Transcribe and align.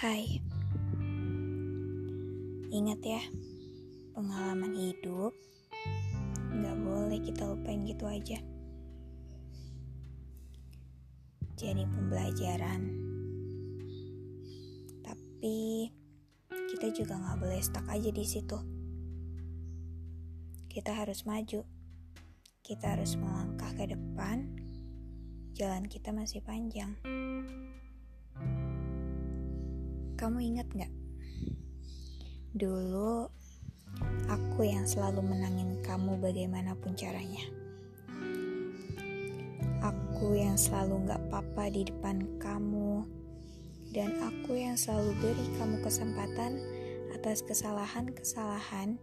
Hai, 0.00 0.40
ingat 2.72 3.04
ya, 3.04 3.20
pengalaman 4.16 4.72
hidup 4.72 5.36
nggak 6.56 6.76
boleh 6.80 7.20
kita 7.20 7.44
lupain 7.44 7.84
gitu 7.84 8.08
aja. 8.08 8.40
Jadi 11.52 11.84
pembelajaran, 11.84 12.80
tapi 15.04 15.92
kita 16.48 16.96
juga 16.96 17.20
nggak 17.20 17.36
boleh 17.44 17.60
stuck 17.60 17.84
aja 17.92 18.08
di 18.08 18.24
situ. 18.24 18.56
Kita 20.72 20.96
harus 20.96 21.28
maju, 21.28 21.60
kita 22.64 22.96
harus 22.96 23.20
melangkah 23.20 23.76
ke 23.76 23.84
depan. 23.84 24.48
Jalan 25.52 25.84
kita 25.92 26.08
masih 26.08 26.40
panjang. 26.40 26.96
Kamu 30.20 30.36
ingat 30.36 30.68
gak? 30.76 30.92
Dulu, 32.52 33.24
aku 34.28 34.60
yang 34.68 34.84
selalu 34.84 35.24
menangin 35.24 35.80
kamu 35.80 36.20
bagaimanapun 36.20 36.92
caranya. 36.92 37.40
Aku 39.80 40.36
yang 40.36 40.60
selalu 40.60 41.08
gak 41.08 41.24
apa-apa 41.24 41.72
di 41.72 41.88
depan 41.88 42.36
kamu. 42.36 43.08
Dan 43.96 44.12
aku 44.20 44.60
yang 44.60 44.76
selalu 44.76 45.16
beri 45.24 45.46
kamu 45.56 45.80
kesempatan 45.80 46.60
atas 47.16 47.40
kesalahan-kesalahan 47.40 49.00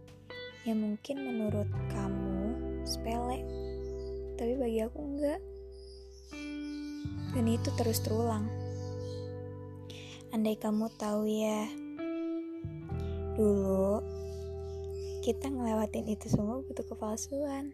yang 0.70 0.78
mungkin 0.78 1.18
menurut 1.18 1.66
kamu 1.90 2.54
sepele. 2.86 3.42
Tapi 4.38 4.54
bagi 4.54 4.86
aku 4.86 5.02
enggak. 5.02 5.42
Dan 7.34 7.44
itu 7.50 7.74
terus 7.74 7.98
terulang. 8.06 8.57
Andai 10.28 10.60
kamu 10.60 10.92
tahu 11.00 11.24
ya, 11.24 11.64
dulu 13.32 14.04
kita 15.24 15.48
ngelewatin 15.48 16.04
itu 16.04 16.28
semua 16.28 16.60
butuh 16.60 16.84
kepalsuan. 16.84 17.72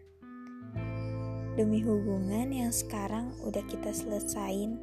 Demi 1.59 1.83
hubungan 1.83 2.55
yang 2.55 2.71
sekarang 2.71 3.35
udah 3.43 3.59
kita 3.67 3.91
selesain, 3.91 4.79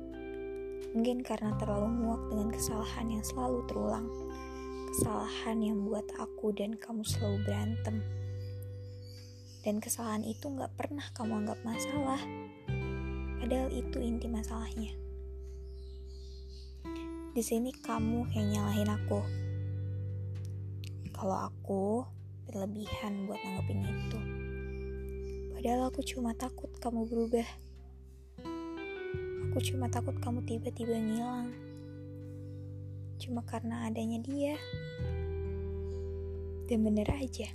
mungkin 0.92 1.24
karena 1.24 1.56
terlalu 1.56 1.88
muak 1.96 2.20
dengan 2.28 2.52
kesalahan 2.52 3.08
yang 3.08 3.24
selalu 3.24 3.64
terulang. 3.64 4.04
Kesalahan 4.92 5.64
yang 5.64 5.80
buat 5.88 6.04
aku 6.20 6.52
dan 6.52 6.76
kamu 6.76 7.08
selalu 7.08 7.40
berantem. 7.48 8.04
Dan 9.64 9.80
kesalahan 9.80 10.28
itu 10.28 10.44
gak 10.44 10.76
pernah 10.76 11.08
kamu 11.16 11.48
anggap 11.48 11.56
masalah. 11.64 12.20
Padahal 13.40 13.72
itu 13.72 13.96
inti 13.96 14.28
masalahnya. 14.28 15.01
Di 17.32 17.40
sini 17.40 17.72
kamu 17.72 18.28
yang 18.36 18.46
nyalahin 18.52 18.92
aku. 18.92 19.24
Kalau 21.16 21.48
aku 21.48 22.04
berlebihan 22.44 23.24
buat 23.24 23.40
nanggepin 23.40 23.88
itu. 23.88 24.20
Padahal 25.56 25.88
aku 25.88 26.04
cuma 26.04 26.36
takut 26.36 26.68
kamu 26.76 27.08
berubah. 27.08 27.48
Aku 29.48 29.64
cuma 29.64 29.88
takut 29.88 30.12
kamu 30.20 30.44
tiba-tiba 30.44 30.92
ngilang. 30.92 31.56
Cuma 33.16 33.40
karena 33.48 33.88
adanya 33.88 34.20
dia. 34.20 34.60
Dan 36.68 36.84
bener 36.84 37.08
aja. 37.16 37.48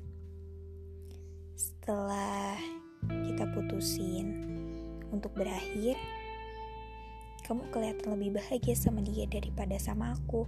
Setelah 1.53 2.57
kita 3.05 3.45
putusin 3.53 4.25
untuk 5.13 5.37
berakhir, 5.37 6.01
kamu 7.47 7.63
kelihatan 7.71 8.19
lebih 8.19 8.43
bahagia 8.43 8.75
sama 8.75 8.99
dia 8.99 9.23
daripada 9.23 9.79
sama 9.79 10.11
aku. 10.11 10.43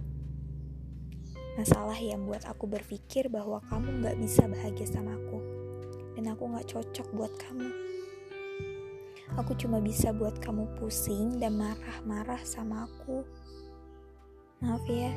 Masalah 1.56 1.96
yang 1.96 2.28
buat 2.28 2.44
aku 2.44 2.68
berpikir 2.68 3.32
bahwa 3.32 3.64
kamu 3.72 4.04
gak 4.04 4.20
bisa 4.20 4.44
bahagia 4.44 4.84
sama 4.84 5.16
aku. 5.16 5.40
Dan 6.12 6.28
aku 6.28 6.52
gak 6.52 6.68
cocok 6.68 7.08
buat 7.16 7.32
kamu. 7.40 7.68
Aku 9.40 9.56
cuma 9.56 9.80
bisa 9.80 10.12
buat 10.12 10.36
kamu 10.44 10.68
pusing 10.76 11.40
dan 11.40 11.56
marah-marah 11.56 12.44
sama 12.44 12.84
aku. 12.84 13.24
Maaf 14.60 14.84
ya. 14.84 15.16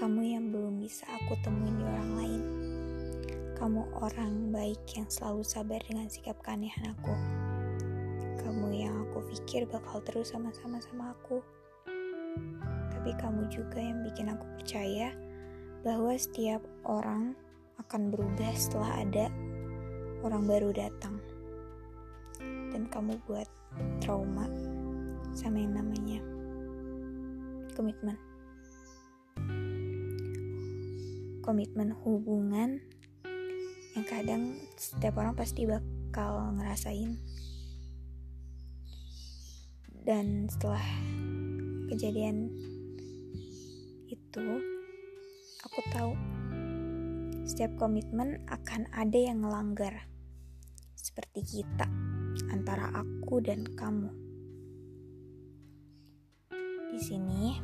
Kamu 0.00 0.24
yang 0.24 0.48
belum 0.48 0.80
bisa 0.80 1.04
aku 1.20 1.36
temuin 1.44 1.76
di 1.76 1.84
orang 1.84 2.12
lain. 2.16 2.42
Kamu 3.60 3.92
orang 4.00 4.48
baik 4.48 4.80
yang 4.96 5.04
selalu 5.12 5.44
sabar 5.44 5.84
dengan 5.84 6.08
sikap 6.08 6.40
keanehan 6.40 6.96
aku 6.96 7.49
kamu 8.40 8.72
yang 8.72 8.94
aku 9.04 9.20
pikir 9.28 9.68
bakal 9.68 10.00
terus 10.00 10.32
sama-sama 10.32 10.80
sama 10.80 11.12
aku. 11.12 11.44
Tapi 12.88 13.12
kamu 13.20 13.52
juga 13.52 13.76
yang 13.76 14.00
bikin 14.00 14.32
aku 14.32 14.48
percaya 14.56 15.12
bahwa 15.84 16.16
setiap 16.16 16.64
orang 16.88 17.36
akan 17.76 18.08
berubah 18.08 18.52
setelah 18.56 19.04
ada 19.04 19.28
orang 20.24 20.48
baru 20.48 20.72
datang. 20.72 21.20
Dan 22.72 22.88
kamu 22.88 23.20
buat 23.28 23.48
trauma 24.00 24.48
sama 25.36 25.60
yang 25.60 25.76
namanya 25.76 26.24
komitmen. 27.76 28.16
Komitmen 31.44 31.92
hubungan 32.04 32.80
yang 33.96 34.06
kadang 34.08 34.56
setiap 34.80 35.20
orang 35.20 35.36
pasti 35.36 35.68
bakal 35.68 36.56
ngerasain 36.56 37.20
dan 40.04 40.48
setelah 40.48 40.82
kejadian 41.92 42.48
itu 44.08 44.46
aku 45.60 45.80
tahu 45.92 46.12
setiap 47.44 47.74
komitmen 47.76 48.40
akan 48.46 48.86
ada 48.94 49.18
yang 49.18 49.42
ngelanggar. 49.42 50.06
Seperti 50.94 51.42
kita 51.42 51.90
antara 52.54 52.94
aku 52.94 53.42
dan 53.42 53.66
kamu. 53.74 54.10
Di 56.94 57.00
sini 57.02 57.58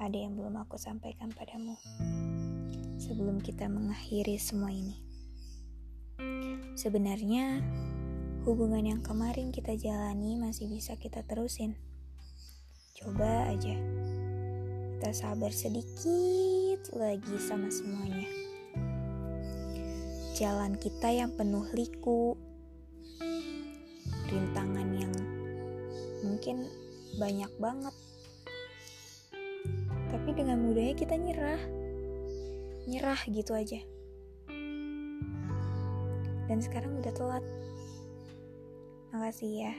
ada 0.00 0.16
yang 0.16 0.36
belum 0.36 0.56
aku 0.64 0.76
sampaikan 0.80 1.32
padamu 1.32 1.76
sebelum 2.96 3.40
kita 3.44 3.68
mengakhiri 3.68 4.40
semua 4.40 4.72
ini. 4.72 5.00
Sebenarnya 6.74 7.62
hubungan 8.44 8.84
yang 8.84 9.00
kemarin 9.00 9.48
kita 9.48 9.72
jalani 9.72 10.36
masih 10.36 10.68
bisa 10.68 11.00
kita 11.00 11.24
terusin. 11.24 11.80
Coba 12.92 13.48
aja 13.48 13.72
kita 15.00 15.16
sabar 15.16 15.48
sedikit 15.48 16.92
lagi 16.92 17.40
sama 17.40 17.72
semuanya. 17.72 18.28
Jalan 20.36 20.76
kita 20.76 21.08
yang 21.08 21.32
penuh 21.32 21.64
liku, 21.72 22.36
rintangan 24.28 24.92
yang 24.92 25.14
mungkin 26.20 26.68
banyak 27.16 27.52
banget. 27.56 27.96
Tapi 30.12 30.30
dengan 30.36 30.60
mudahnya 30.60 30.92
kita 30.92 31.16
nyerah. 31.16 31.62
Nyerah 32.84 33.20
gitu 33.24 33.56
aja. 33.56 33.80
Dan 36.44 36.60
sekarang 36.60 37.00
udah 37.00 37.12
telat. 37.16 37.63
Makasih 39.14 39.62
ya. 39.62 39.74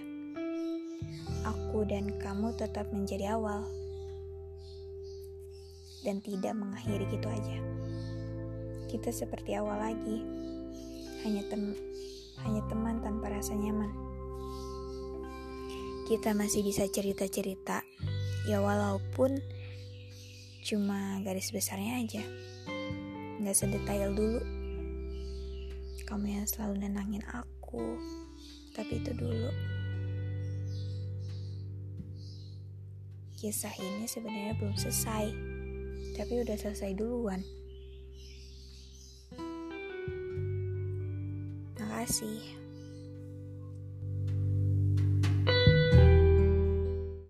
Aku 1.43 1.83
dan 1.83 2.07
kamu 2.23 2.55
tetap 2.55 2.87
menjadi 2.95 3.35
awal. 3.35 3.67
Dan 6.07 6.23
tidak 6.23 6.55
mengakhiri 6.55 7.03
gitu 7.11 7.27
aja. 7.27 7.59
Kita 8.87 9.11
seperti 9.11 9.59
awal 9.59 9.75
lagi. 9.75 10.23
Hanya 11.27 11.43
tem 11.51 11.75
hanya 12.47 12.63
teman 12.71 13.03
tanpa 13.03 13.27
rasa 13.27 13.59
nyaman. 13.59 13.91
Kita 16.07 16.31
masih 16.31 16.63
bisa 16.63 16.87
cerita-cerita. 16.87 17.83
Ya 18.47 18.63
walaupun 18.63 19.43
cuma 20.63 21.19
garis 21.27 21.51
besarnya 21.51 21.99
aja. 21.99 22.23
Nggak 23.43 23.57
sedetail 23.59 24.15
dulu. 24.15 24.39
Kamu 26.07 26.23
yang 26.23 26.47
selalu 26.47 26.87
nenangin 26.87 27.27
aku 27.27 27.99
tapi 28.75 28.99
itu 28.99 29.15
dulu. 29.15 29.51
Kisah 33.39 33.71
ini 33.79 34.03
sebenarnya 34.03 34.59
belum 34.59 34.75
selesai, 34.75 35.25
tapi 36.19 36.33
udah 36.43 36.57
selesai 36.59 36.91
duluan. 36.99 37.39
Makasih. 41.79 42.64